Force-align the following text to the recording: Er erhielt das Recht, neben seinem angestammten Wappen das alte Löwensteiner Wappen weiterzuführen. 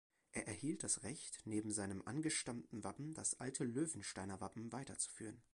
Er 0.31 0.47
erhielt 0.47 0.83
das 0.83 1.03
Recht, 1.03 1.41
neben 1.45 1.71
seinem 1.71 2.01
angestammten 2.07 2.83
Wappen 2.83 3.13
das 3.13 3.39
alte 3.39 3.63
Löwensteiner 3.65 4.41
Wappen 4.41 4.71
weiterzuführen. 4.71 5.43